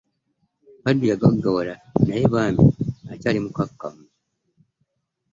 [0.83, 2.65] Kaddu yagaggawala naye bambi
[3.13, 4.03] akyali mukkakkamu.